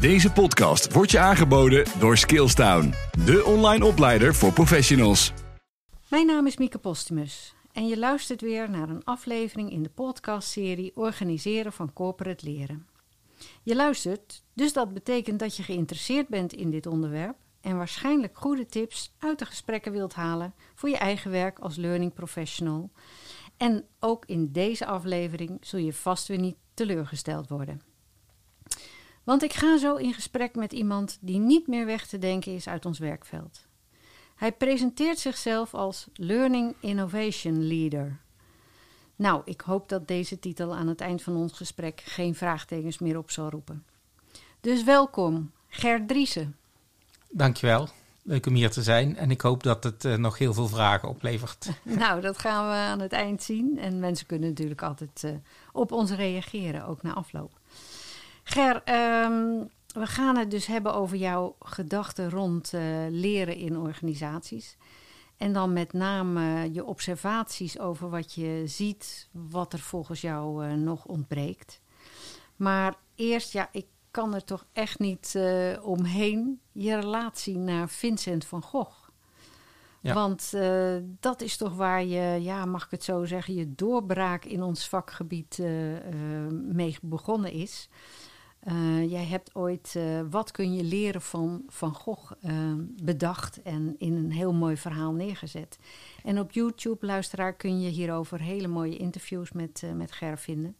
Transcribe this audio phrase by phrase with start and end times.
[0.00, 5.32] Deze podcast wordt je aangeboden door Skillstown, de online opleider voor professionals.
[6.08, 10.92] Mijn naam is Mieke Postumus en je luistert weer naar een aflevering in de podcastserie
[10.94, 12.86] Organiseren van Corporate Leren.
[13.62, 18.66] Je luistert, dus dat betekent dat je geïnteresseerd bent in dit onderwerp en waarschijnlijk goede
[18.66, 22.90] tips uit de gesprekken wilt halen voor je eigen werk als learning professional.
[23.56, 27.89] En ook in deze aflevering zul je vast weer niet teleurgesteld worden.
[29.30, 32.68] Want ik ga zo in gesprek met iemand die niet meer weg te denken is
[32.68, 33.66] uit ons werkveld.
[34.34, 38.18] Hij presenteert zichzelf als Learning Innovation Leader.
[39.16, 43.18] Nou, ik hoop dat deze titel aan het eind van ons gesprek geen vraagtekens meer
[43.18, 43.84] op zal roepen.
[44.60, 46.56] Dus welkom, Gert Driessen.
[47.28, 47.88] Dankjewel.
[48.22, 51.08] Leuk om hier te zijn en ik hoop dat het uh, nog heel veel vragen
[51.08, 51.70] oplevert.
[51.82, 53.78] nou, dat gaan we aan het eind zien.
[53.78, 55.32] En mensen kunnen natuurlijk altijd uh,
[55.72, 57.52] op ons reageren, ook na afloop.
[58.42, 64.76] Ger, um, we gaan het dus hebben over jouw gedachten rond uh, leren in organisaties.
[65.36, 70.72] En dan met name je observaties over wat je ziet, wat er volgens jou uh,
[70.72, 71.80] nog ontbreekt.
[72.56, 78.44] Maar eerst, ja, ik kan er toch echt niet uh, omheen, je relatie naar Vincent
[78.44, 79.08] van Gogh.
[80.00, 80.14] Ja.
[80.14, 84.44] Want uh, dat is toch waar je, ja, mag ik het zo zeggen, je doorbraak
[84.44, 85.68] in ons vakgebied uh,
[86.50, 87.88] mee begonnen is.
[89.08, 89.98] Jij hebt ooit
[90.30, 92.32] Wat kun je leren van Van Gogh
[93.02, 95.78] bedacht en in een heel mooi verhaal neergezet.
[96.24, 100.76] En op YouTube, luisteraar, kun je hierover hele mooie interviews met, met Ger vinden.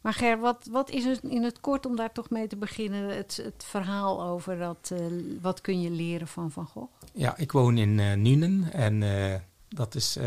[0.00, 3.16] Maar Ger, wat, wat is het in het kort om daar toch mee te beginnen?
[3.16, 4.92] Het, het verhaal over dat,
[5.40, 6.92] wat kun je leren van Van Gogh?
[7.12, 9.02] Ja, ik woon in Nuenen en
[9.68, 10.18] dat is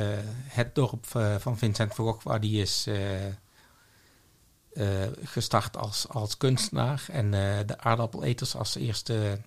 [0.48, 1.06] het dorp
[1.40, 2.88] van Vincent van Gogh waar die is
[5.24, 7.06] gestart als, als kunstenaar.
[7.12, 7.32] En
[7.66, 9.42] de aardappeleters als eerste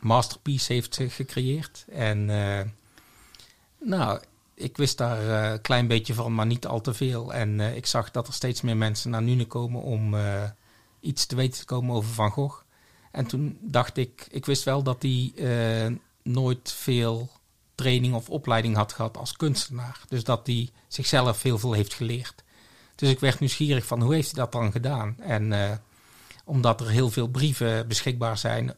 [0.00, 1.84] masterpiece heeft gecreëerd.
[1.88, 2.24] En
[3.80, 4.20] nou,
[4.54, 7.34] ik wist daar een klein beetje van, maar niet al te veel.
[7.34, 10.16] En ik zag dat er steeds meer mensen naar Nune komen om
[11.00, 12.62] iets te weten te komen over Van Gogh.
[13.10, 15.32] En toen dacht ik, ik wist wel dat hij
[16.22, 17.30] nooit veel
[17.74, 20.00] training of opleiding had gehad als kunstenaar.
[20.08, 22.44] Dus dat hij zichzelf heel veel heeft geleerd.
[22.94, 25.16] Dus ik werd nieuwsgierig van hoe heeft hij dat dan gedaan?
[25.20, 25.80] En
[26.44, 28.74] omdat er heel veel brieven beschikbaar zijn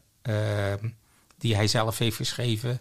[1.39, 2.81] die hij zelf heeft geschreven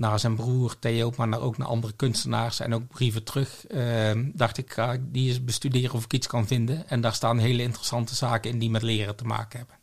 [0.00, 3.70] naar zijn broer Theo, maar ook naar andere kunstenaars en ook brieven terug.
[3.70, 6.88] Uh, dacht ik, ga die eens bestuderen of ik iets kan vinden.
[6.88, 9.76] En daar staan hele interessante zaken in die met leren te maken hebben.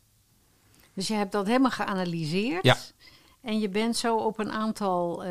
[0.94, 2.64] Dus je hebt dat helemaal geanalyseerd.
[2.64, 2.76] Ja.
[3.48, 5.24] En je bent zo op een aantal...
[5.24, 5.30] Uh,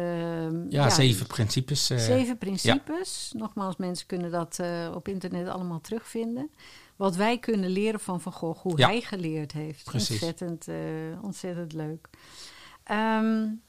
[0.50, 1.92] ja, ja, zeven principes.
[1.92, 3.30] Uh, zeven principes.
[3.34, 3.40] Ja.
[3.40, 6.52] Nogmaals, mensen kunnen dat uh, op internet allemaal terugvinden.
[6.96, 8.88] Wat wij kunnen leren van Van Gogh, hoe ja.
[8.88, 9.84] hij geleerd heeft.
[9.84, 10.10] Precies.
[10.10, 10.76] Ontzettend, uh,
[11.22, 12.10] ontzettend leuk.
[12.92, 13.62] Um,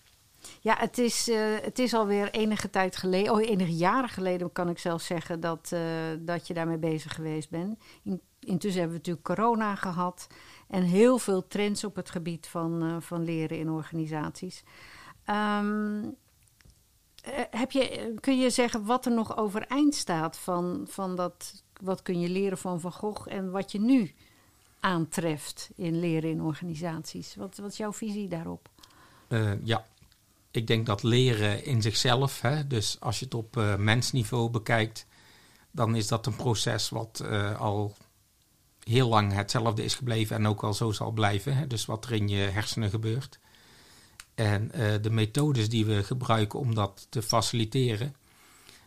[0.61, 1.31] ja, het is,
[1.63, 5.73] het is alweer enige tijd geleden, oh, enige jaren geleden kan ik zelfs zeggen dat,
[6.19, 7.79] dat je daarmee bezig geweest bent.
[8.03, 10.27] In, intussen hebben we natuurlijk corona gehad
[10.69, 14.63] en heel veel trends op het gebied van, uh, van leren in organisaties.
[15.27, 16.17] Um,
[17.51, 22.21] heb je, kun je zeggen wat er nog overeind staat van, van dat, wat kun
[22.21, 24.15] je leren van Van Gogh en wat je nu
[24.81, 27.35] aantreft in leren in organisaties?
[27.35, 28.69] Wat, wat is jouw visie daarop?
[29.65, 29.87] ja,
[30.51, 35.07] ik denk dat leren in zichzelf, hè, dus als je het op mensniveau bekijkt,
[35.71, 37.25] dan is dat een proces wat
[37.59, 37.95] al
[38.89, 41.57] heel lang hetzelfde is gebleven en ook wel zo zal blijven.
[41.57, 43.39] Hè, dus wat er in je hersenen gebeurt.
[44.35, 48.15] En uh, de methodes die we gebruiken om dat te faciliteren,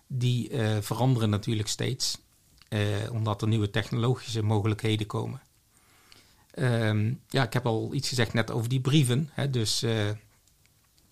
[0.08, 0.52] die
[0.82, 2.18] veranderen natuurlijk steeds,
[3.12, 5.42] omdat er nieuwe technologische mogelijkheden komen.
[6.56, 9.30] Um, ja, ik heb al iets gezegd net over die brieven.
[9.34, 9.86] Hè, dus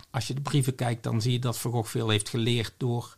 [0.10, 3.18] als je de brieven kijkt, dan zie je dat Van veel heeft geleerd door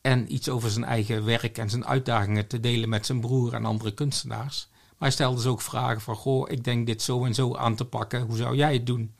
[0.00, 3.64] en iets over zijn eigen werk en zijn uitdagingen te delen met zijn broer en
[3.64, 4.68] andere kunstenaars.
[4.98, 7.74] Maar hij stelde dus ook vragen van, goh, ik denk dit zo en zo aan
[7.74, 9.14] te pakken, hoe zou jij het doen?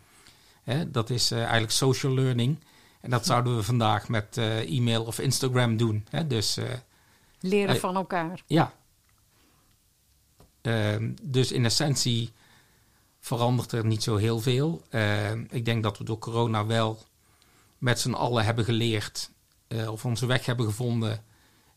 [0.62, 2.58] Hè, dat is uh, eigenlijk social learning.
[3.00, 6.06] En dat zouden we vandaag met uh, e-mail of Instagram doen.
[6.10, 6.26] Hè?
[6.26, 6.64] Dus, uh,
[7.40, 8.42] Leren van elkaar.
[8.46, 8.72] Ja.
[10.60, 12.32] Ehm, dus in essentie
[13.20, 14.82] verandert er niet zo heel veel.
[14.90, 16.98] Uh, ik denk dat we door corona wel
[17.78, 19.30] met z'n allen hebben geleerd
[19.88, 21.24] of onze weg hebben gevonden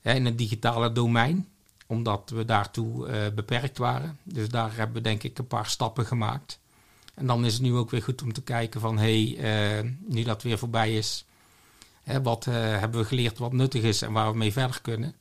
[0.02, 1.48] hè, in het digitale domein,
[1.92, 4.18] omdat we daartoe uh, beperkt waren.
[4.24, 6.60] Dus daar hebben we denk ik een paar stappen gemaakt.
[7.14, 10.24] En dan is het nu ook weer goed om te kijken van hé, hey, nu
[10.24, 11.26] dat weer voorbij is,
[12.04, 15.16] hè, wat hebben we geleerd wat nuttig is en waar we mee verder kunnen.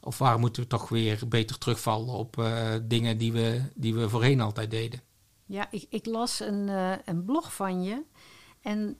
[0.00, 2.50] Of waar moeten we toch weer beter terugvallen op
[2.82, 5.00] dingen die we, die we voorheen altijd deden?
[5.46, 6.68] Ja, ik, ik las een,
[7.04, 8.02] een blog van je.
[8.62, 8.98] En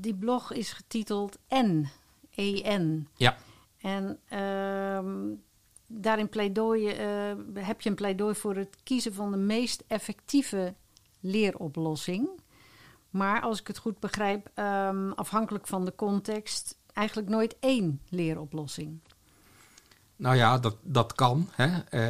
[0.00, 1.88] die blog is getiteld N.
[2.34, 3.08] E-N.
[3.16, 3.36] Ja.
[3.80, 5.34] En uh,
[6.00, 10.74] daarin pleidooi, uh, heb je een pleidooi voor het kiezen van de meest effectieve
[11.20, 12.28] leeroplossing.
[13.10, 19.00] Maar als ik het goed begrijp, um, afhankelijk van de context, eigenlijk nooit één leeroplossing.
[20.16, 21.48] Nou ja, dat, dat kan.
[21.50, 21.68] Hè?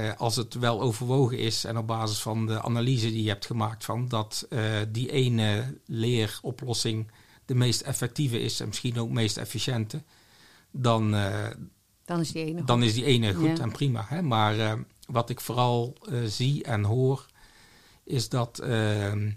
[0.08, 3.46] Uh, als het wel overwogen is en op basis van de analyse die je hebt
[3.46, 7.10] gemaakt van dat uh, die ene leeroplossing
[7.44, 10.02] de meest effectieve is en misschien ook meest efficiënte,
[10.70, 11.14] dan,
[12.04, 13.62] dan is die ene goed, dan is die ene goed ja.
[13.62, 14.04] en prima.
[14.08, 14.22] Hè?
[14.22, 17.26] Maar wat ik vooral zie en hoor,
[18.04, 19.30] is dat ehm,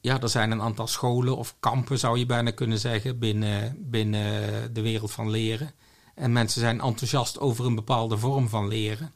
[0.00, 4.74] ja, er zijn een aantal scholen of kampen, zou je bijna kunnen zeggen, binnen, binnen
[4.74, 5.72] de wereld van leren.
[6.14, 9.12] En mensen zijn enthousiast over een bepaalde vorm van leren.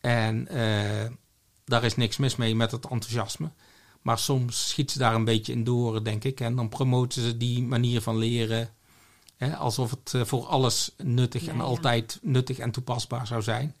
[0.00, 1.10] En uh,
[1.64, 3.50] daar is niks mis mee met het enthousiasme.
[4.02, 6.40] Maar soms schiet ze daar een beetje in door, denk ik.
[6.40, 8.70] En dan promoten ze die manier van leren
[9.38, 11.62] hè, alsof het uh, voor alles nuttig ja, en ja.
[11.62, 13.74] altijd nuttig en toepasbaar zou zijn.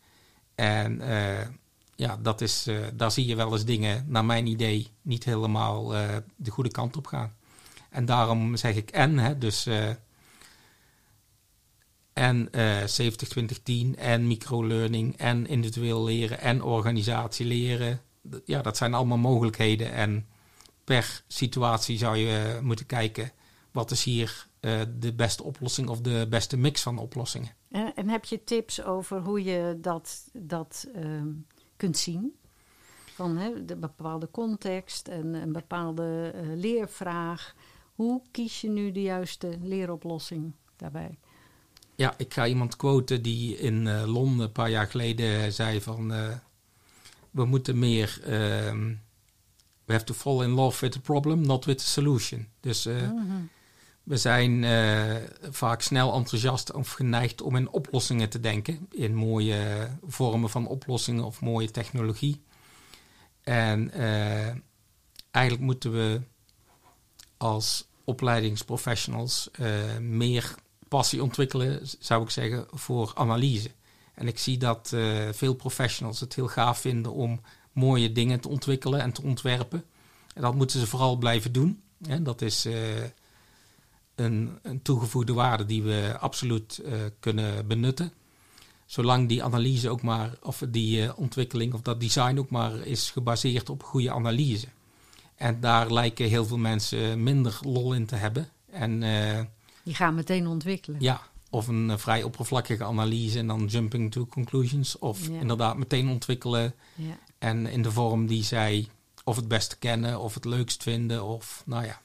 [0.54, 1.46] En uh,
[1.94, 5.88] ja, dat is, daar zie je wel eens dingen, naar mijn idee, niet helemaal
[6.36, 7.32] de goede kant op gaan.
[7.90, 9.66] En daarom zeg ik en, hè, dus
[12.18, 18.00] en uh, 70-20-10 en microlearning en individueel leren en organisatie leren.
[18.44, 19.92] Ja, dat zijn allemaal mogelijkheden.
[19.92, 20.26] En
[20.84, 23.32] per situatie zou je moeten kijken
[23.72, 27.50] wat is hier uh, de beste oplossing of de beste mix van oplossingen.
[27.70, 30.88] En, en heb je tips over hoe je dat, dat
[31.76, 32.36] kunt zien?
[33.14, 37.54] Van hè, de bepaalde context en een bepaalde uh, leervraag.
[37.94, 41.18] Hoe kies je nu de juiste leeroplossing daarbij?
[41.94, 46.08] Ja, ik ga iemand quoten die in Londen een paar jaar geleden zei van...
[47.30, 48.20] We moeten meer...
[48.68, 49.00] Um,
[49.84, 52.46] we have to fall in love with the problem, not with the solution.
[52.60, 53.48] Dus mm-hmm.
[54.08, 54.64] We zijn
[55.50, 58.88] vaak snel enthousiast of geneigd om in oplossingen te denken.
[58.90, 62.42] In mooie vormen van oplossingen of mooie technologie.
[63.42, 63.92] En
[65.30, 66.20] eigenlijk moeten we
[67.36, 69.50] als opleidingsprofessionals
[70.00, 70.54] meer
[70.88, 73.70] passie ontwikkelen, zou ik zeggen, voor analyse.
[74.14, 74.96] En ik zie dat
[75.32, 77.40] veel professionals het heel gaaf vinden om
[77.72, 79.84] mooie dingen te ontwikkelen en te ontwerpen.
[80.34, 81.82] En dat moeten ze vooral blijven doen.
[82.06, 82.68] En dat is
[84.20, 88.12] een, een, toegevoegde waarde die we absoluut uh, kunnen benutten.
[88.86, 93.70] Zolang die analyse ook maar, of die ontwikkeling of dat design ook maar is gebaseerd
[93.70, 94.66] op goede analyse.
[95.34, 98.48] En daar lijken heel veel mensen minder lol in te hebben.
[98.70, 99.02] En
[99.82, 101.00] die gaan meteen ontwikkelen.
[101.00, 104.98] Ja, of een vrij oppervlakkige analyse en dan jumping to conclusions.
[104.98, 105.40] Of ja.
[105.40, 106.74] inderdaad meteen ontwikkelen.
[106.94, 107.18] Ja.
[107.38, 108.88] En in de vorm die zij
[109.24, 111.24] of het beste kennen of het leukst vinden.
[111.24, 112.00] Of nou ja,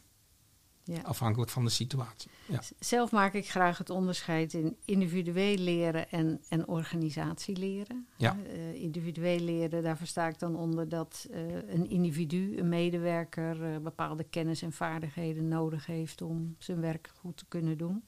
[0.84, 1.02] ja.
[1.02, 2.32] afhankelijk van de situatie.
[2.46, 2.62] Ja.
[2.80, 8.08] Zelf maak ik graag het onderscheid in individueel leren en, en organisatie leren.
[8.18, 8.36] Ja.
[8.36, 11.38] Uh, individueel leren, daar versta ik dan onder dat uh,
[11.68, 17.38] een individu, een medewerker, uh, bepaalde kennis en vaardigheden nodig heeft om zijn werk goed
[17.38, 18.04] te kunnen doen.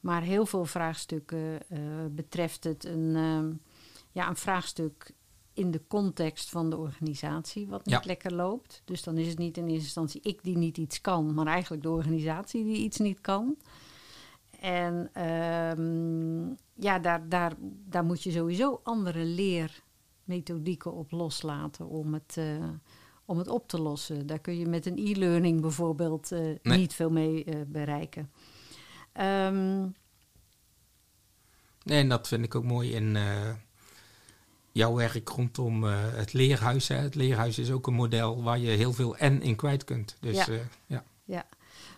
[0.00, 1.58] Maar heel veel vraagstukken
[2.10, 3.12] betreft het een,
[4.12, 5.14] ja, een vraagstuk
[5.54, 8.02] in de context van de organisatie wat niet Ja.
[8.04, 8.82] lekker loopt.
[8.84, 11.82] Dus dan is het niet in eerste instantie ik die niet iets kan, maar eigenlijk
[11.82, 13.56] de organisatie die iets niet kan.
[14.60, 16.46] En ehm,
[16.84, 17.52] ja, daar, daar,
[17.88, 22.68] daar moet je sowieso andere leermethodieken op loslaten om het, eh,
[23.24, 24.26] om het op te lossen.
[24.26, 26.78] Daar kun je met een e-learning bijvoorbeeld eh, Nee.
[26.78, 28.30] niet veel mee eh, bereiken.
[29.12, 29.86] Ehm,
[31.82, 33.16] Nee, en dat vind ik ook mooi in
[34.74, 36.88] jouw werk rondom eh, het leerhuis.
[36.88, 36.94] Hè.
[36.96, 40.16] Het leerhuis is ook een model waar je heel veel en in kwijt kunt.
[40.20, 40.52] Dus Ja.
[40.52, 41.04] eh, ja.
[41.24, 41.46] Ja,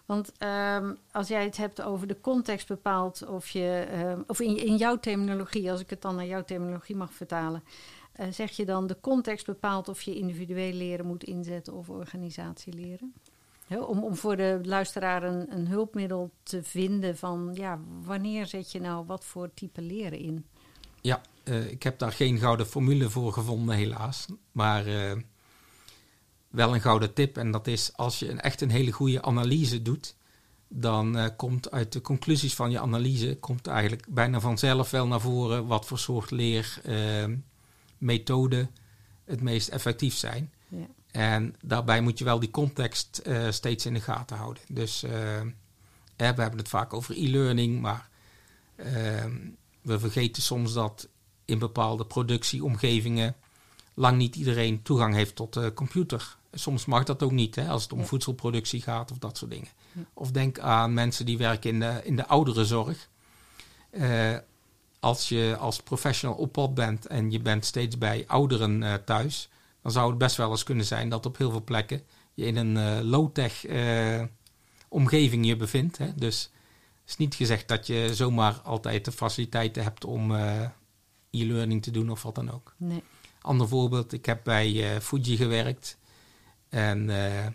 [0.06, 4.56] want ehm, als jij het hebt over de context bepaalt of je, ehm, of in,
[4.56, 7.62] in jouw terminologie, als ik het dan naar jouw terminologie mag vertalen,
[8.12, 12.72] eh, zeg je dan de context bepaalt of je individueel leren moet inzetten of organisatie
[12.72, 13.14] leren?
[13.68, 18.80] Om, om voor de luisteraar een, een hulpmiddel te vinden van, ja, wanneer zet je
[18.80, 20.46] nou wat voor type leren in?
[21.00, 24.26] Ja, eh, ik heb daar geen gouden formule voor gevonden, helaas.
[24.52, 25.16] Maar eh,
[26.48, 27.36] wel een gouden tip.
[27.36, 30.16] En dat is als je een, echt een hele goede analyse doet,
[30.68, 35.20] dan eh, komt uit de conclusies van je analyse komt eigenlijk bijna vanzelf wel naar
[35.20, 38.70] voren wat voor soort leermethoden
[39.24, 40.52] het meest effectief zijn.
[40.68, 40.86] Ja.
[41.10, 44.62] En daarbij moet je wel die context steeds in de gaten houden.
[44.68, 45.52] Dus we
[46.16, 48.08] hebben het vaak over e-learning, maar
[48.76, 49.36] ehm,
[49.82, 51.08] we vergeten soms dat
[51.46, 53.36] in bepaalde productieomgevingen
[53.94, 56.36] lang niet iedereen toegang heeft tot de computer.
[56.52, 59.68] Soms mag dat ook niet, hè, als het om voedselproductie gaat of dat soort dingen.
[60.12, 63.08] Of denk aan mensen die werken in de, in de ouderenzorg.
[63.90, 64.36] Uh,
[65.00, 69.48] als je als professional op pad bent en je bent steeds bij ouderen uh, thuis,
[69.82, 72.02] dan zou het best wel eens kunnen zijn dat op heel veel plekken
[72.34, 73.64] je in een uh, low-tech
[74.88, 75.98] omgeving je bevindt.
[75.98, 76.14] Hè.
[76.14, 76.42] Dus
[77.00, 80.32] het is niet gezegd dat je zomaar altijd de faciliteiten hebt om
[81.30, 82.74] e-learning te doen of wat dan ook.
[82.76, 83.02] Nee.
[83.40, 85.98] Ander voorbeeld, ik heb bij Fuji gewerkt.
[86.68, 87.46] En uh,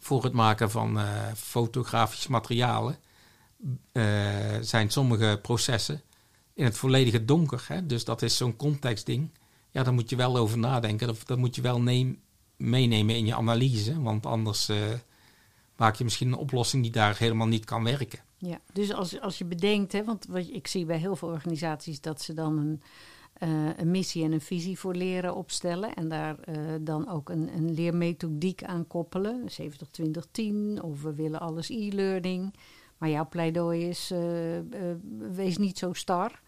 [0.00, 2.96] voor het maken van uh, fotografische materialen
[3.92, 4.04] uh,
[4.60, 6.02] zijn sommige processen
[6.54, 7.64] in het volledige donker.
[7.68, 7.86] Hè?
[7.86, 9.30] Dus dat is zo'n contextding.
[9.70, 11.06] Ja, daar moet je wel over nadenken.
[11.06, 12.20] Dat, dat moet je wel neem,
[12.56, 14.02] meenemen in je analyse.
[14.02, 14.70] Want anders
[15.76, 18.18] maak je misschien een oplossing die daar helemaal niet kan werken.
[18.38, 22.00] Ja, dus als, als je bedenkt, hè, want wat, ik zie bij heel veel organisaties
[22.00, 22.82] dat ze dan een
[23.42, 25.94] uh, een missie en een visie voor leren opstellen.
[25.94, 29.44] En daar uh, dan ook een, een leermethodiek aan koppelen.
[30.80, 32.54] 70-20-10 of we willen alles e-learning.
[32.98, 34.18] Maar jouw pleidooi is, uh,
[35.32, 36.40] wees niet zo star.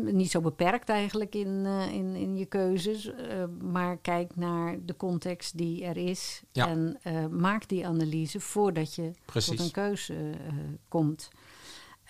[0.00, 3.12] Niet zo beperkt eigenlijk in, in, in je keuzes.
[3.60, 6.42] maar kijk naar de context die er is.
[6.52, 6.68] Ja.
[6.68, 6.98] En
[7.30, 9.56] maak die analyse voordat je Precies.
[9.56, 10.14] tot een keuze
[10.88, 11.28] komt.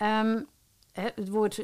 [0.01, 0.47] Um,
[1.01, 1.61] het woord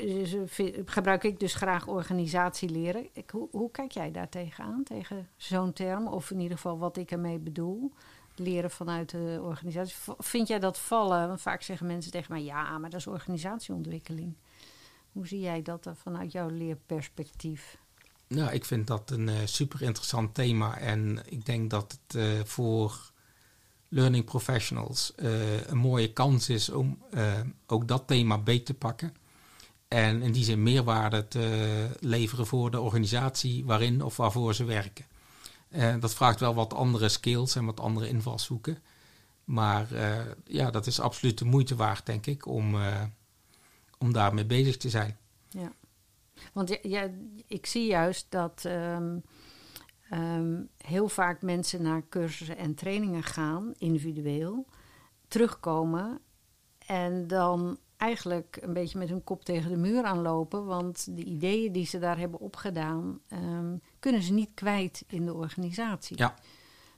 [0.85, 3.07] gebruik ik dus graag organisatie leren.
[3.13, 6.07] Ik, hoe, hoe, kijk jij daar tegenaan, tegen zo'n term?
[6.07, 7.91] Of in ieder geval wat ik ermee bedoel.
[8.35, 9.95] Leren vanuit de organisatie.
[10.17, 11.27] Vind jij dat vallen?
[11.27, 14.35] Want vaak zeggen mensen tegen mij: ja, maar dat is organisatieontwikkeling.
[15.13, 17.77] Hoe zie jij dat vanuit jouw leerperspectief?
[18.27, 20.77] Nou, ik vind dat een uh, super interessant thema.
[20.77, 23.11] En ik denk dat het uh, voor
[23.87, 25.13] learning professionals
[25.65, 27.03] een mooie kans is om
[27.67, 29.13] ook dat thema beter te pakken.
[29.87, 35.05] En in die zin meerwaarde te leveren voor de organisatie waarin of waarvoor ze werken.
[35.99, 38.77] Dat vraagt wel wat andere skills en wat andere invalshoeken.
[39.43, 39.87] Maar
[40.45, 42.75] ja, dat is absoluut de moeite waard, denk ik, om,
[44.03, 45.17] om daarmee bezig te zijn.
[45.49, 45.71] Ja,
[46.53, 47.09] want ja,
[47.47, 49.23] ik zie juist dat um,
[50.13, 54.65] um, heel vaak mensen naar cursussen en trainingen gaan, individueel,
[55.27, 56.19] terugkomen
[56.85, 60.65] en dan eigenlijk een beetje met hun kop tegen de muur aanlopen.
[60.65, 65.33] Want de ideeën die ze daar hebben opgedaan, um, kunnen ze niet kwijt in de
[65.33, 66.17] organisatie.
[66.17, 66.35] Ja.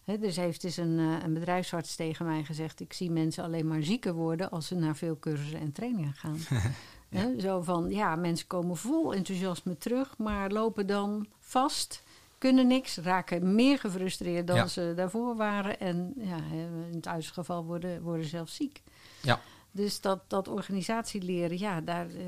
[0.04, 3.68] He, dus heeft dus een, uh, een bedrijfsarts tegen mij gezegd: Ik zie mensen alleen
[3.68, 6.38] maar zieker worden als ze naar veel cursussen en trainingen gaan.
[7.10, 7.40] ja.
[7.40, 12.04] Zo van ja, mensen komen vol enthousiasme terug, maar lopen dan vast.
[12.38, 14.68] Kunnen niks, raken meer gefrustreerd dan Ja.
[14.68, 15.80] ze daarvoor waren.
[15.80, 18.82] En ja, in het uiterste geval worden, worden zelfs ziek.
[19.22, 19.42] Ja.
[19.72, 22.22] Dus dat, dat organisatieleren, ja, daar, uh,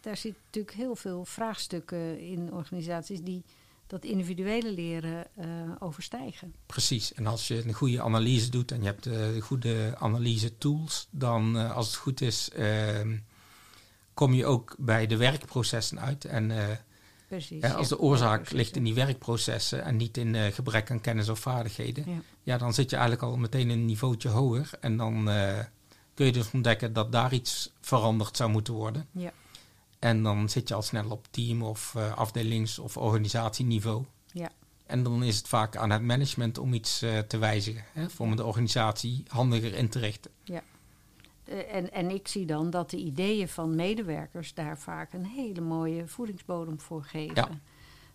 [0.00, 3.44] daar zit natuurlijk heel veel vraagstukken in organisaties die
[3.86, 5.44] dat individuele leren uh,
[5.78, 6.54] overstijgen.
[6.66, 7.14] Precies.
[7.14, 11.56] En als je een goede analyse doet en je hebt uh, goede analyse tools, dan
[11.56, 13.16] uh, als het goed is, ehm,
[14.14, 16.24] kom je ook bij de werkprocessen uit.
[16.24, 16.52] En
[17.28, 21.28] Precies, ja, als de oorzaak ligt in die werkprocessen en niet in gebrek aan kennis
[21.28, 22.20] of vaardigheden, ja.
[22.42, 22.58] ja.
[22.58, 24.70] dan zit je eigenlijk al meteen een niveautje hoger.
[24.80, 25.28] En dan
[26.14, 29.06] kun je dus ontdekken dat daar iets veranderd zou moeten worden.
[29.12, 29.32] Ja.
[29.98, 34.04] En dan zit je al snel op team- of uh, afdelings- of organisatieniveau.
[34.32, 34.50] Ja.
[34.86, 37.84] En dan is het vaak aan het management om iets uh, te wijzigen.
[37.92, 40.30] Hè, om de organisatie handiger in te richten.
[40.42, 40.62] Ja.
[41.48, 45.60] Uh, en, en ik zie dan dat de ideeën van medewerkers daar vaak een hele
[45.60, 47.60] mooie voedingsbodem voor geven.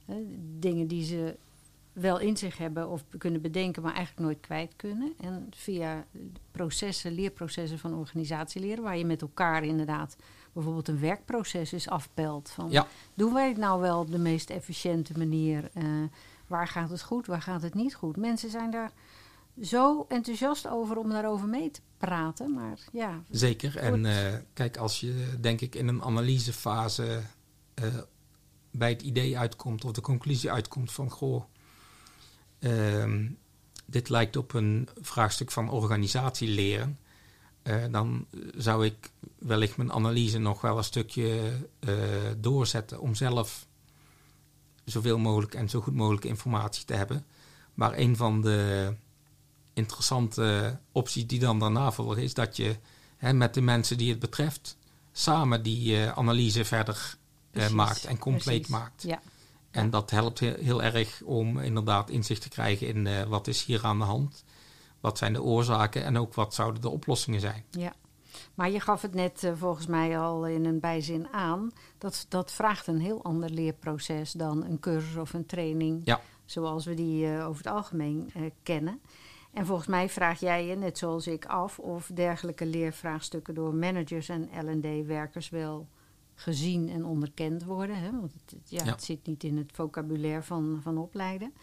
[0.06, 0.16] Ja.
[0.60, 1.38] dingen die ze
[1.94, 5.14] wel in zich hebben of kunnen bedenken, maar eigenlijk nooit kwijt kunnen.
[5.20, 6.06] En via
[6.52, 10.16] processen, leerprocessen van organisatieleren, waar je met elkaar inderdaad
[10.54, 12.50] bijvoorbeeld een werkproces is afpelt.
[12.50, 12.88] Van, ja.
[13.14, 15.70] Doen wij het nou wel op de meest efficiënte manier?
[15.78, 15.84] Uh,
[16.48, 18.18] waar gaat het goed, waar gaat het niet goed?
[18.18, 18.92] Mensen zijn daar
[19.62, 22.54] zo enthousiast over om daarover mee te praten.
[22.54, 23.78] Maar ja, Zeker.
[23.78, 27.22] En uh, kijk, als je denk ik in een analysefase
[27.84, 27.86] uh,
[28.72, 31.44] bij het idee uitkomt of de conclusie uitkomt van goh.
[32.60, 33.38] Um,
[33.86, 37.00] dit lijkt op een vraagstuk van organisatie leren.
[37.64, 38.26] Uh, dan
[38.56, 41.52] zou ik wellicht mijn analyse nog wel een stukje
[42.38, 43.68] doorzetten om zelf
[44.86, 47.26] zoveel mogelijk en zo goed mogelijk informatie te hebben.
[47.74, 48.94] Maar een van de
[49.74, 52.76] interessante opties die dan daarna volgen is dat je
[53.18, 54.78] hè, met de mensen die het betreft
[55.12, 57.18] samen die uh, analyse verder
[57.74, 58.68] maakt en compleet precies.
[58.68, 59.04] maakt.
[59.04, 59.22] Ja.
[59.72, 59.90] En Ja.
[59.90, 64.00] dat helpt heel, heel, erg om inderdaad inzicht te krijgen in wat is hier aan
[64.00, 64.44] de hand.
[65.00, 67.64] Wat zijn de oorzaken en ook wat zouden de oplossingen zijn.
[67.72, 67.94] Ja.
[68.54, 71.72] Maar je gaf het net uh, volgens mij al in een bijzin aan.
[71.98, 76.02] Dat, dat vraagt een heel ander leerproces dan een cursus of een training.
[76.06, 76.22] Ja.
[76.46, 79.02] Zoals we die uh, over het algemeen uh, kennen.
[79.54, 84.30] En volgens mij vraag jij je, net zoals ik, af of dergelijke leervraagstukken door managers
[84.30, 85.88] en LD-werkers wel
[86.36, 87.96] gezien en onderkend worden.
[87.96, 88.12] Hè?
[88.12, 88.92] Want het, ja, Ja.
[88.92, 91.54] het zit niet in het vocabulaire van, van opleiden.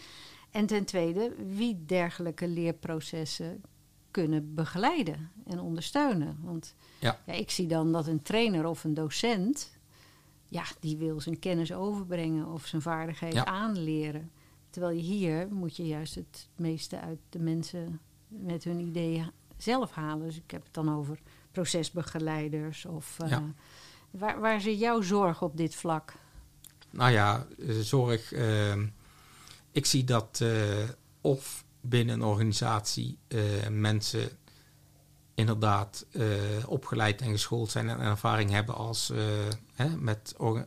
[0.51, 3.63] En ten tweede, wie dergelijke leerprocessen
[4.11, 6.39] kunnen begeleiden en ondersteunen.
[6.43, 7.19] Want Ja.
[7.27, 9.79] ik zie dan dat een trainer of een docent,
[10.49, 13.45] ja, die wil zijn kennis overbrengen of zijn vaardigheid Ja.
[13.45, 14.31] aanleren.
[14.77, 19.91] Terwijl je hier moet je juist het meeste uit de mensen met hun ideeën zelf
[19.93, 20.27] halen.
[20.27, 21.19] Dus ik heb het dan over
[21.53, 23.43] procesbegeleiders of eh, Ja.
[24.11, 26.13] waar, waar zit jouw zorg op dit vlak?
[26.91, 28.33] Nou ja, eh, zorg.
[28.33, 28.75] eh,
[29.73, 30.89] ik zie dat eh,
[31.21, 33.19] of binnen een organisatie
[33.71, 34.29] mensen
[35.35, 36.07] inderdaad
[36.67, 39.13] opgeleid en geschoold zijn en ervaring hebben als
[39.75, 40.67] hè, met or-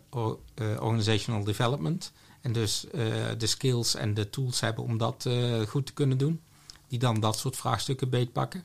[0.80, 2.12] organizational development.
[2.42, 6.18] En dus eh, de skills en de tools hebben om dat eh, goed te kunnen
[6.18, 6.42] doen.
[6.88, 8.64] Die dan dat soort vraagstukken beetpakken.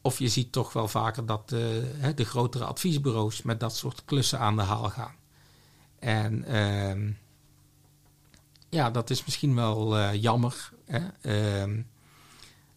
[0.00, 4.38] Of je ziet toch wel vaker dat eh, de grotere adviesbureaus met dat soort klussen
[4.38, 5.14] aan de haal gaan.
[5.98, 7.12] En ehm,
[8.68, 10.72] ja, dat is misschien wel jammer.
[10.84, 11.00] Hè?
[11.20, 11.82] Ehm,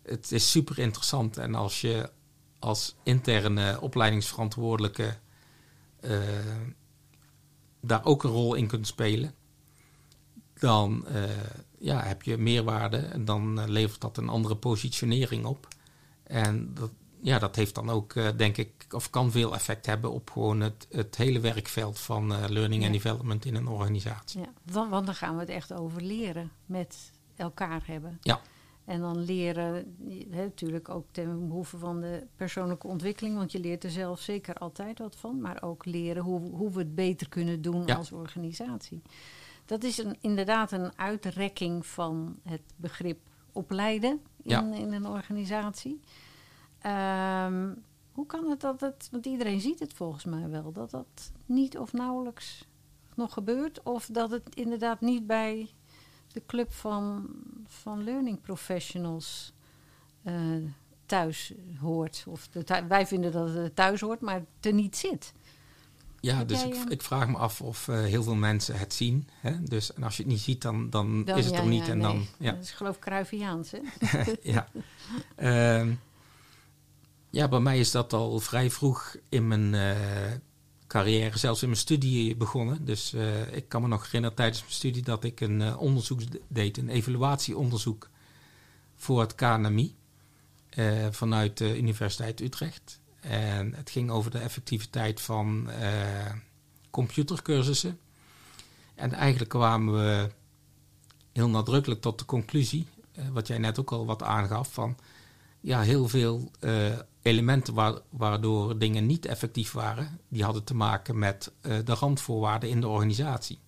[0.01, 1.37] het is super interessant.
[1.37, 2.11] En als je
[2.59, 5.17] als interne opleidingsverantwoordelijke
[7.81, 9.33] daar ook een rol in kunt spelen,
[10.59, 11.23] dan eh,
[11.79, 15.67] ja, heb je meerwaarde en dan eh, levert dat een andere positionering op.
[16.23, 20.11] En dat, ja, dat heeft dan ook, eh, denk ik, of kan veel effect hebben
[20.11, 22.87] op gewoon het, het hele werkveld van learning Ja.
[22.89, 24.39] and development in een organisatie.
[24.41, 28.17] Ja, dan, want dan gaan we het echt over leren met elkaar hebben.
[28.21, 28.41] Ja.
[28.85, 29.95] En dan leren,
[30.29, 34.53] hè, natuurlijk ook ten behoeve van de persoonlijke ontwikkeling, want je leert er zelf zeker
[34.55, 37.95] altijd wat van, maar ook leren hoe, hoe we het beter kunnen doen Ja.
[37.95, 39.01] als organisatie.
[39.67, 43.19] Dat is een, inderdaad een uitrekking van het begrip
[43.51, 44.61] opleiden in, Ja.
[44.73, 45.99] in een organisatie.
[46.79, 47.73] Ehm,
[48.11, 51.77] hoe kan het dat het, want iedereen ziet het volgens mij wel, dat dat niet
[51.77, 52.65] of nauwelijks
[53.15, 55.69] nog gebeurt, of dat het inderdaad niet bij
[56.33, 57.27] de club van,
[57.65, 59.53] van learning professionals
[60.23, 60.33] eh,
[61.05, 62.23] thuis hoort.
[62.27, 65.33] Of de wij vinden dat het thuis hoort, maar er niet zit.
[66.27, 68.93] Ja, Heb dus jij, ik, ik vraag me af of eh, heel veel mensen het
[68.93, 69.29] zien.
[69.41, 69.63] Hè?
[69.63, 71.85] Dus en als je het niet ziet, dan, dan, Dan- is het ja, er niet.
[71.85, 72.07] ja, en nee.
[72.07, 72.51] dan, ja.
[72.51, 73.79] Dat is geloof ik Cruyffiaans, hè?
[74.53, 74.67] ja.
[75.35, 75.93] Ehm,
[77.29, 80.31] ja, bij mij is dat al vrij vroeg in mijn eh,
[80.87, 82.85] carrière, zelfs in mijn studie begonnen.
[82.85, 86.77] Dus eh, ik kan me nog herinneren tijdens mijn studie dat ik een onderzoek deed,
[86.77, 88.09] een evaluatieonderzoek
[88.95, 89.95] voor het KNMI
[91.11, 92.99] vanuit de Universiteit Utrecht.
[93.29, 96.31] En het ging over de effectiviteit van eh,
[96.89, 97.99] computercursussen.
[98.95, 100.29] En eigenlijk kwamen we
[101.33, 104.97] heel nadrukkelijk tot de conclusie, eh, wat jij net ook al wat aangaf, van
[105.59, 111.19] ja, heel veel eh, elementen waar- waardoor dingen niet effectief waren, die hadden te maken
[111.19, 113.59] met de randvoorwaarden in de organisatie.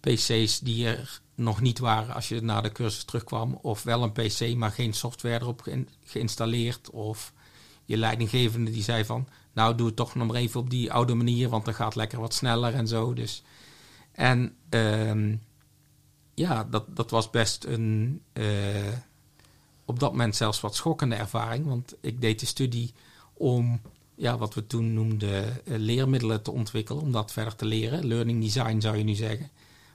[0.00, 4.12] PC's die er nog niet waren als je naar de cursus terugkwam, of wel een
[4.12, 7.32] PC, maar geen software erop geïn- geïnstalleerd, of
[7.84, 11.14] je leidinggevende die zei van, nou doe het toch nog maar even op die oude
[11.14, 13.14] manier, want dan gaat lekker wat sneller en zo.
[13.14, 13.42] Dus.
[14.12, 15.36] En ehm,
[16.34, 18.92] ja, dat, dat was best een eh,
[19.84, 21.66] op dat moment zelfs wat schokkende ervaring.
[21.66, 22.94] Want ik deed de studie
[23.32, 23.80] om
[24.14, 28.06] ja, wat we toen noemden eh, leermiddelen te ontwikkelen, om dat verder te leren.
[28.06, 29.50] Learning design zou je nu zeggen.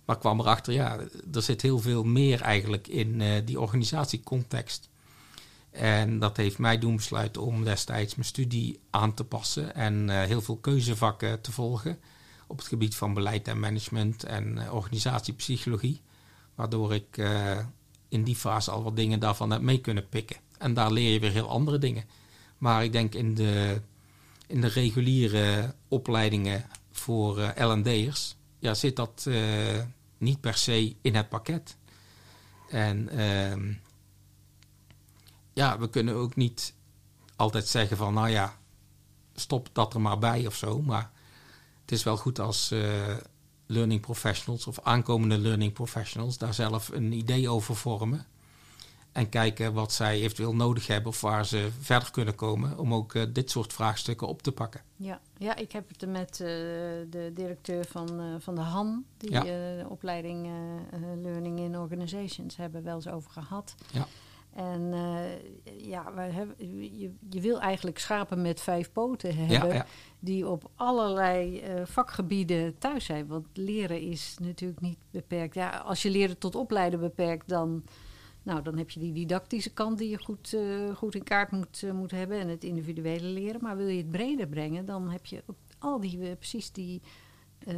[0.05, 0.99] Maar kwam erachter, ja,
[1.33, 4.89] er zit heel veel meer eigenlijk in eh, die organisatiecontext.
[5.71, 10.21] En dat heeft mij doen besluiten om destijds mijn studie aan te passen en eh,
[10.21, 11.99] heel veel keuzevakken te volgen
[12.47, 16.01] op het gebied van beleid en management en eh, organisatiepsychologie.
[16.55, 17.57] Waardoor ik eh,
[18.09, 20.37] in die fase al wat dingen daarvan heb mee kunnen pikken.
[20.57, 22.05] En daar leer je weer heel andere dingen.
[22.57, 23.81] Maar ik denk in de,
[24.47, 28.35] in de reguliere opleidingen voor L&D'ers...
[28.59, 29.29] Ja, zit dat
[30.17, 31.77] niet per se in het pakket.
[32.69, 33.73] En ehm,
[35.57, 36.73] ja, we kunnen ook niet
[37.35, 38.13] altijd zeggen van...
[38.13, 38.57] nou ja,
[39.35, 40.81] stop dat er maar bij of zo.
[40.81, 41.11] Maar
[41.81, 43.15] het is wel goed als eh,
[43.65, 48.25] learning professionals of aankomende learning professionals daar zelf een idee over vormen.
[49.11, 53.13] En kijken wat zij eventueel nodig hebben of waar ze verder kunnen komen om ook
[53.13, 54.81] eh, dit soort vraagstukken op te pakken.
[54.95, 56.47] Ja, ja ik heb het er met eh,
[57.09, 59.41] de directeur van, van de HAN, die Ja.
[59.41, 60.49] de opleiding
[61.21, 63.75] Learning in Organizations, hebben wel eens over gehad.
[63.91, 64.07] Ja.
[64.57, 66.55] En uh, ja, we hebben,
[66.99, 69.69] je, je, wil eigenlijk schapen met vijf poten hebben.
[69.69, 69.85] Ja, ja.
[70.19, 73.27] Die op allerlei uh, vakgebieden thuis zijn.
[73.27, 75.55] Want leren is natuurlijk niet beperkt.
[75.55, 77.83] Ja, als je leren tot opleiden beperkt, dan,
[78.43, 81.83] nou, dan heb je die didactische kant die je goed, uh, goed in kaart moet,
[81.93, 82.39] moet hebben.
[82.39, 83.61] En het individuele leren.
[83.61, 85.43] Maar wil je het breder brengen, dan heb je
[85.79, 87.01] al die, precies die
[87.67, 87.75] uh,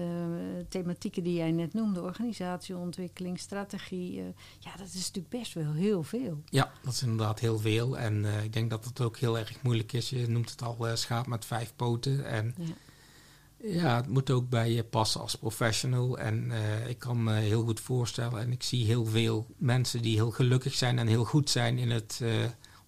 [0.69, 4.17] thematieken die jij net noemde, organisatieontwikkeling, strategie.
[4.17, 4.25] Uh,
[4.59, 6.43] ja, dat is natuurlijk best wel heel veel.
[6.45, 7.97] Ja, dat is inderdaad heel veel.
[7.97, 10.09] En uh, ik denk dat het ook heel erg moeilijk is.
[10.09, 12.25] Je noemt het al schaap met vijf poten.
[12.25, 12.73] En ja.
[13.57, 13.95] ja.
[13.95, 16.17] het moet ook bij je passen als professional.
[16.17, 16.51] En
[16.87, 18.39] ik kan me heel goed voorstellen.
[18.41, 21.89] En ik zie heel veel mensen die heel gelukkig zijn en heel goed zijn in
[21.89, 22.21] het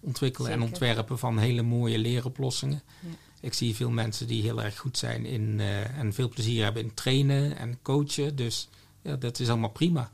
[0.02, 0.66] ontwikkelen Zeker.
[0.66, 2.82] en ontwerpen van hele mooie leeroplossingen.
[3.00, 3.08] Ja.
[3.40, 6.82] Ik zie veel mensen die heel erg goed zijn in uh, en veel plezier hebben
[6.82, 8.36] in trainen en coachen.
[8.36, 8.68] Dus
[9.02, 10.10] ja, dat is allemaal prima.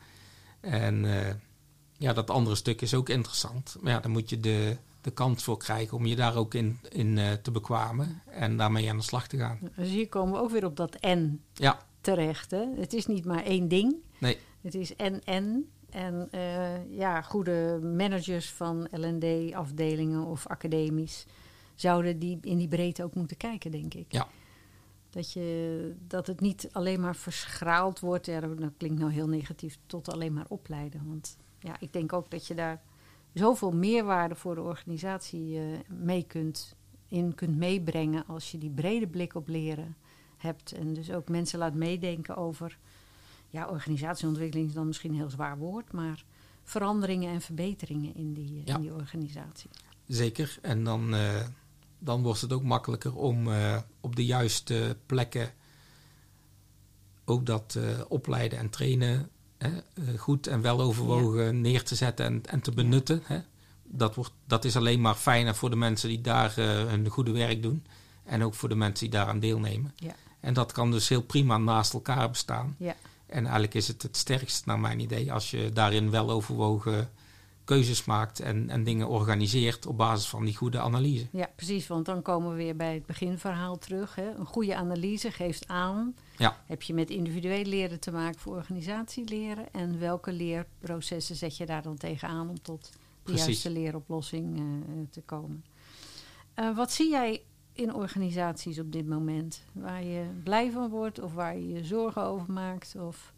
[0.61, 1.29] En uh,
[1.99, 3.77] ja, dat andere stuk is ook interessant.
[3.81, 6.79] Maar ja, dan moet je de, de kans voor krijgen om je daar ook in,
[6.89, 9.59] in uh, te bekwamen en daarmee aan de slag te gaan.
[9.77, 11.79] Dus hier komen we ook weer op dat en ja.
[12.01, 12.51] terecht.
[12.51, 12.65] Hè?
[12.77, 13.95] Het is niet maar één ding.
[14.19, 14.39] Nee.
[14.61, 15.69] Het is en en.
[15.91, 16.29] En
[16.91, 21.27] ja, goede managers van LD-afdelingen of academisch
[21.75, 24.13] zouden die in die breedte ook moeten kijken, denk ik.
[24.13, 24.29] Ja.
[25.11, 29.79] Dat, je, dat het niet alleen maar verschraald wordt, ja, dat klinkt nou heel negatief,
[29.87, 31.03] tot alleen maar opleiden.
[31.07, 32.83] Want ja, ik denk ook dat je daar
[33.33, 36.77] zoveel meerwaarde voor de organisatie uh, mee kunt,
[37.09, 39.97] in kunt meebrengen als je die brede blik op leren
[40.37, 40.73] hebt.
[40.73, 42.79] En dus ook mensen laat meedenken over,
[43.49, 46.25] ja, organisatieontwikkeling is dan misschien een heel zwaar woord, maar
[46.65, 48.75] veranderingen en verbeteringen in die, ja.
[48.75, 49.71] in die organisatie.
[50.07, 50.59] Zeker.
[50.63, 51.41] En dan uh,
[51.99, 55.53] dan wordt het ook makkelijker om uh, op de juiste plekken
[57.25, 59.71] ook dat uh, opleiden en trainen hè,
[60.17, 61.51] goed en wel overwogen ja.
[61.51, 63.23] neer te zetten en, en te benutten.
[63.25, 63.39] Hè.
[63.85, 67.63] Dat, wordt, dat is alleen maar fijner voor de mensen die daar hun goede werk
[67.63, 67.85] doen.
[68.25, 69.93] En ook voor de mensen die daaraan deelnemen.
[69.97, 70.15] Ja.
[70.41, 72.77] En dat kan dus heel prima naast elkaar bestaan.
[72.79, 72.97] Ja.
[73.29, 77.11] En eigenlijk is het het sterkst naar mijn idee als je daarin wel overwogen
[77.69, 81.27] keuzes maakt en, en dingen organiseert op basis van die goede analyse.
[81.33, 84.15] Ja, precies, want dan komen we weer bij het beginverhaal terug.
[84.15, 84.35] Hè.
[84.35, 86.63] Een goede analyse geeft aan, ja.
[86.67, 91.83] heb je met individueel leren te maken voor organisatieleren en welke leerprocessen zet je daar
[91.83, 93.45] dan tegenaan om tot de Precies.
[93.45, 94.65] juiste leeroplossing uh,
[95.11, 95.65] te komen.
[96.55, 97.43] Uh, wat zie jij
[97.79, 99.65] in organisaties op dit moment?
[99.73, 102.95] Waar je blij van wordt of waar je je zorgen over maakt?
[102.99, 103.33] Of...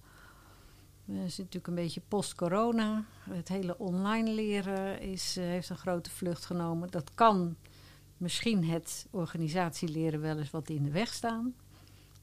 [1.05, 3.05] We zitten natuurlijk een beetje post-corona.
[3.31, 6.91] Het hele online leren is, uh, heeft een grote vlucht genomen.
[6.91, 7.57] Dat kan
[8.17, 11.55] misschien het organisatieleren wel eens wat in de weg staan.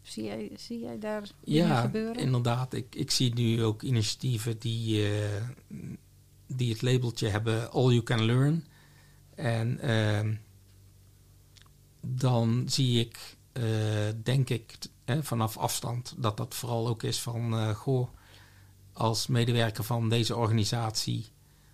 [0.01, 2.15] Zie jij, zie jij daar ja, gebeuren?
[2.15, 2.73] inderdaad.
[2.73, 5.89] Ik, ik zie nu ook initiatieven die, uh,
[6.47, 8.65] die het labeltje hebben All You Can Learn.
[9.35, 10.35] En uh,
[12.15, 13.63] dan zie ik, uh,
[14.23, 17.73] denk ik, hè, vanaf afstand dat dat vooral ook is van...
[17.75, 18.07] goh,
[18.93, 21.25] als medewerker van deze organisatie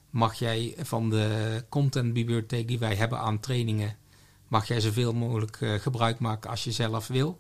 [0.10, 3.98] mag jij van de contentbibliotheek die wij hebben aan trainingen,
[4.48, 7.40] mag jij zoveel mogelijk uh, gebruik maken als je zelf wil.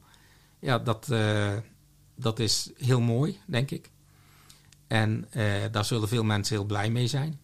[0.59, 1.07] Ja, dat,
[2.15, 3.89] dat is heel mooi, denk ik.
[4.87, 5.27] En
[5.71, 7.39] daar zullen veel mensen heel blij mee zijn.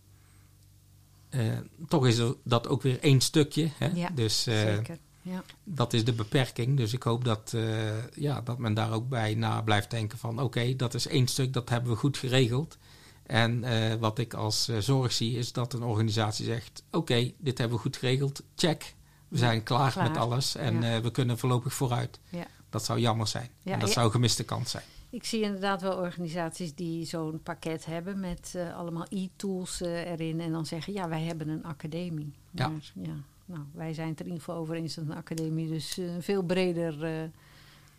[1.88, 3.69] toch is dat ook weer één stukje.
[3.77, 3.88] Hè?
[3.88, 4.97] Ja, dus, zeker.
[5.29, 5.43] Ja.
[5.63, 6.77] Dat is de beperking.
[6.77, 10.33] Dus ik hoop dat, uh, ja, dat men daar ook bij na blijft denken van...
[10.33, 12.77] oké, okay, dat is één stuk, dat hebben we goed geregeld.
[13.23, 16.83] En uh, wat ik als uh, zorg zie is dat een organisatie zegt...
[16.87, 18.95] oké, okay, dit hebben we goed geregeld, check.
[19.27, 20.07] We zijn klaar, klaar.
[20.07, 21.01] met alles en ja.
[21.01, 22.19] we kunnen voorlopig vooruit.
[22.29, 22.47] Ja.
[22.69, 23.49] Dat zou jammer zijn.
[23.63, 24.83] en dat zou een gemiste kans zijn.
[25.09, 28.19] Ik zie inderdaad wel organisaties die zo'n pakket hebben...
[28.19, 30.93] met allemaal e-tools erin en dan zeggen...
[30.93, 32.33] ja, wij hebben een academie.
[32.51, 35.67] Maar, ja nou, wij zijn het er in ieder geval over eens dat een academie
[35.67, 37.29] dus een uh, veel breder uh,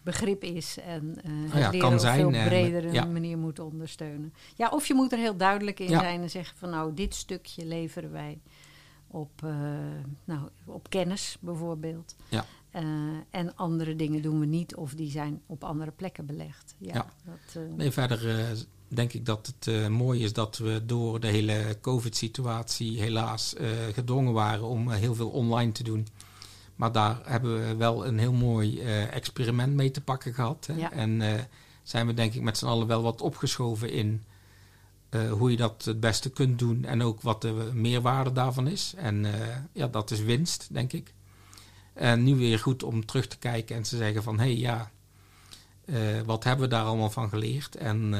[0.02, 3.04] begrip is en uh, oh ja, leren op zijn, veel breder en, ja.
[3.04, 4.34] manier moet ondersteunen.
[4.56, 6.00] Ja, of je moet er heel duidelijk in ja.
[6.00, 8.38] zijn en zeggen van nou, dit stukje leveren wij
[9.06, 9.42] op,
[10.24, 12.16] nou, op kennis bijvoorbeeld.
[12.28, 12.44] Ja.
[13.30, 16.74] En andere dingen doen we niet of die zijn op andere plekken belegd.
[16.78, 17.06] Ja, ja.
[17.24, 18.46] Dat, nee, verder
[18.88, 23.54] denk ik dat het mooi is dat we door de hele COVID-situatie helaas
[23.92, 26.06] gedwongen waren om heel veel online te doen.
[26.76, 28.80] Maar daar hebben we wel een heel mooi
[29.11, 30.66] experiment mee te pakken gehad.
[30.66, 30.74] Hè?
[30.74, 30.92] Ja.
[30.92, 31.22] En
[31.83, 34.22] zijn we denk ik met z'n allen wel wat opgeschoven in
[35.30, 38.94] hoe je dat het beste kunt doen en ook wat de meerwaarde daarvan is.
[38.96, 39.26] En
[39.72, 41.14] ja, dat is winst, denk ik.
[42.00, 44.90] En nu weer goed om terug te kijken en te zeggen van hé hey, ja,
[46.24, 47.76] wat hebben we daar allemaal van geleerd?
[47.76, 48.14] En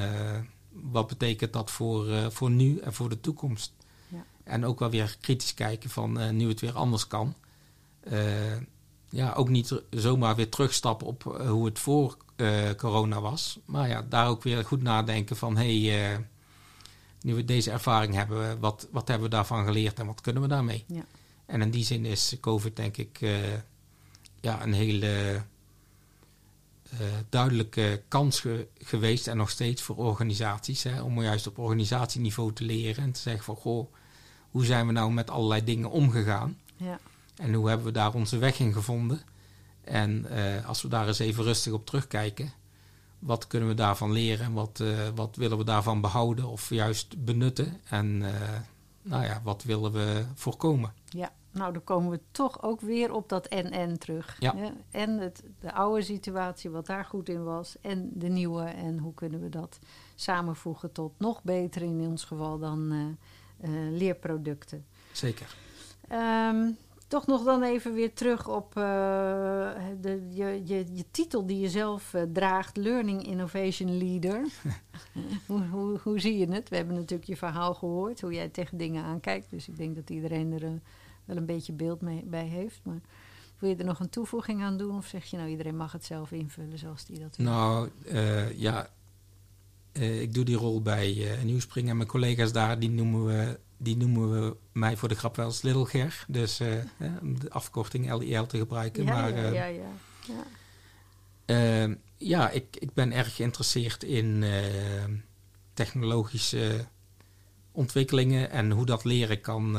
[0.71, 3.73] wat betekent dat voor, uh, voor nu en voor de toekomst?
[4.09, 4.25] Ja.
[4.45, 7.35] En ook wel weer kritisch kijken van nu het weer anders kan.
[9.09, 12.17] ja, ook niet zomaar weer terugstappen op hoe het voor
[12.77, 13.59] corona was.
[13.65, 16.27] Maar ja, daar ook weer goed nadenken van hé, hey,
[17.21, 20.49] nu we deze ervaring hebben, wat, wat hebben we daarvan geleerd en wat kunnen we
[20.49, 20.85] daarmee?
[20.87, 21.05] Ja.
[21.51, 23.19] En in die zin is COVID denk ik
[24.41, 25.43] ja, een hele
[26.93, 28.45] uh, duidelijke kans
[28.79, 30.83] geweest en nog steeds voor organisaties.
[30.83, 33.93] Hè, om juist op organisatieniveau te leren en te zeggen van goh,
[34.51, 36.59] hoe zijn we nou met allerlei dingen omgegaan?
[36.77, 36.99] Ja.
[37.37, 39.23] En hoe hebben we daar onze weg in gevonden?
[39.81, 42.53] En uh, als we daar eens even rustig op terugkijken,
[43.19, 47.25] wat kunnen we daarvan leren en wat, uh, wat willen we daarvan behouden of juist
[47.25, 47.81] benutten?
[47.89, 48.19] En
[49.03, 50.93] nou ja, wat willen we voorkomen?
[51.05, 54.37] Ja, nou, dan komen we toch ook weer op dat en-en terug.
[54.39, 54.55] Ja.
[54.91, 58.63] En het, de oude situatie, wat daar goed in was, en de nieuwe.
[58.63, 59.79] En hoe kunnen we dat
[60.15, 64.87] samenvoegen tot nog beter in ons geval dan uh, uh, leerproducten.
[65.13, 65.57] Zeker.
[66.13, 66.77] Um,
[67.09, 68.83] toch nog dan even weer terug op uh,
[70.01, 74.47] de, je, je, je, titel die je zelf draagt, Learning Innovation Leader.
[75.47, 76.69] hoe, hoe, hoe zie je het?
[76.69, 79.51] We hebben natuurlijk je verhaal gehoord, hoe jij tegen dingen aankijkt.
[79.51, 80.81] Dus ik denk dat iedereen er
[81.31, 82.81] wel een beetje beeld mee, bij heeft.
[82.83, 83.01] Maar
[83.59, 84.97] wil je er nog een toevoeging aan doen?
[84.97, 87.47] Of zeg je nou, iedereen mag het zelf invullen zoals die dat wil?
[87.47, 88.91] Nou, uh, ja,
[89.93, 93.59] uh, ik doe die rol bij uh, Nieuwspring en mijn collega's daar, die noemen we,
[93.77, 96.25] die noemen we mij voor de grap wel eens Little Ger.
[96.29, 96.61] Dus
[97.21, 99.05] om de afkorting LIL te gebruiken.
[99.05, 99.65] Ja, maar, ja, ja.
[99.65, 99.89] ja,
[100.27, 100.45] ja.
[101.45, 104.45] Ehm, ja ik, ik ben erg geïnteresseerd in
[105.75, 106.87] technologische
[107.73, 109.77] ontwikkelingen en hoe dat leren kan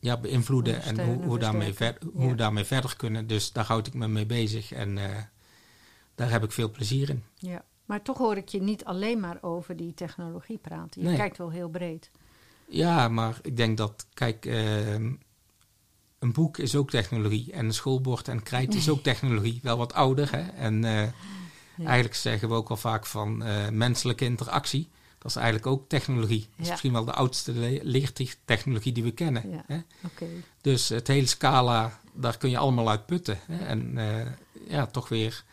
[0.00, 3.26] ja, beïnvloeden en hoe, hoe, daarmee ver, hoe we daarmee verder kunnen.
[3.26, 5.04] Dus daar houd ik me mee bezig en uh,
[6.14, 7.24] daar heb ik veel plezier in.
[7.34, 11.00] Ja, maar toch hoor ik je niet alleen maar over die technologie praten.
[11.02, 11.16] Je Nee.
[11.16, 12.10] kijkt wel heel breed.
[12.68, 14.92] Ja, maar ik denk dat, kijk, uh,
[16.18, 19.60] een boek is ook technologie en een schoolbord en krijt is ook technologie.
[19.62, 20.40] Wel wat ouder, hè.
[20.48, 21.02] En uh,
[21.76, 21.84] Ja.
[21.84, 24.88] eigenlijk zeggen we ook wel vaak van uh, menselijke interactie.
[25.26, 26.40] Dat is eigenlijk ook technologie.
[26.40, 26.70] Dat is Ja.
[26.70, 29.50] misschien wel de oudste le- leertechnologie die we kennen.
[29.50, 29.64] Ja.
[29.66, 29.78] Hè?
[30.60, 33.38] Dus het hele scala, daar kun je allemaal uit putten.
[33.46, 33.64] Hè?
[33.64, 34.26] En eh,
[34.68, 35.44] ja, toch weer,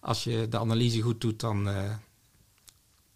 [0.00, 1.94] als je de analyse goed doet, dan, eh,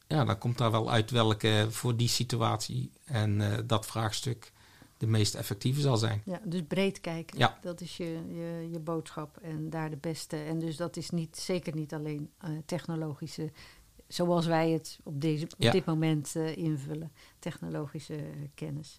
[0.06, 4.52] ja, dan komt daar wel uit welke voor die situatie en eh, dat vraagstuk
[4.98, 6.22] de meest effectieve zal zijn.
[6.24, 7.38] Ja, dus breed kijken.
[7.38, 7.58] Ja.
[7.62, 10.36] Dat is je, je, je boodschap en daar de beste.
[10.36, 12.30] En dus dat is niet, zeker niet alleen
[12.66, 13.50] technologische,
[14.12, 15.70] zoals wij het op, deze, op Ja.
[15.70, 18.22] dit moment eh, invullen, technologische eh,
[18.54, 18.98] kennis.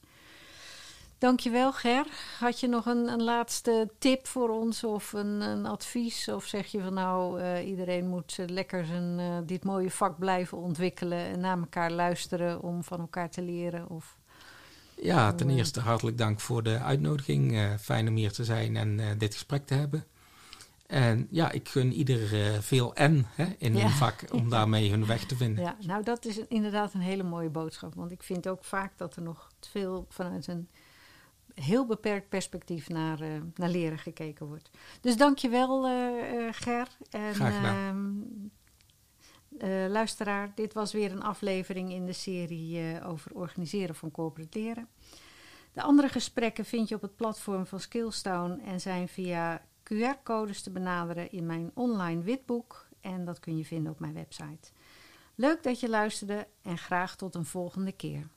[1.17, 2.06] Dankjewel Ger.
[2.39, 6.28] Had je nog een, een laatste tip voor ons of een, een advies?
[6.28, 11.17] Of zeg je van nou, eh, iedereen moet lekker zijn, dit mooie vak blijven ontwikkelen
[11.17, 13.89] en naar elkaar luisteren om van elkaar te leren?
[13.89, 14.17] Of...
[14.95, 17.60] Ja, ten eerste hartelijk dank voor de uitnodiging.
[17.80, 20.06] Fijn om hier te zijn en dit gesprek te hebben.
[20.88, 23.82] En ja, ik gun ieder eh, veel en hè, in Ja.
[23.82, 25.63] hun vak om daarmee hun weg te vinden.
[25.63, 27.96] Ja, nou dat is inderdaad een hele mooie boodschap.
[27.96, 30.69] Want ik vind ook vaak dat er nog veel vanuit een
[31.54, 34.69] heel beperkt perspectief naar, eh, naar leren gekeken wordt.
[35.02, 36.88] Dus dank je wel, eh, eh, Ger.
[37.10, 37.76] En, Graag gedaan.
[39.58, 44.60] ehm, eh, luisteraar, dit was weer een aflevering in de serie over organiseren van corporate
[44.60, 44.88] leren.
[45.74, 50.72] De andere gesprekken vind je op het platform van Skillstown en zijn via QR-codes te
[50.72, 52.86] benaderen in mijn online witboek.
[53.02, 54.72] En dat kun je vinden op mijn website.
[55.36, 58.28] Leuk dat je luisterde en graag tot een volgende keer.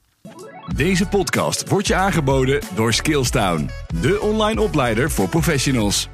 [0.75, 6.09] Deze podcast wordt je aangeboden door Skillstown, de online opleider voor professionals.